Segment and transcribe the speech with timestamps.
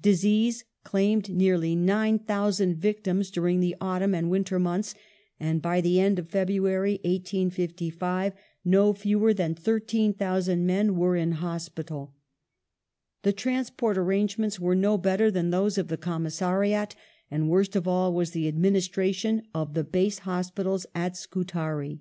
[0.00, 4.94] Disease claimed nearly 9,000 victims during the autumn and winter months,
[5.40, 8.32] and by the end of February, 1855,
[8.64, 12.14] no fewer than 13,000 men were in hospital.
[13.24, 16.94] The transport an angements were no better than those of the commissariat,
[17.28, 21.98] and worst of all was the ad ministration of the base hospitals at Scutari.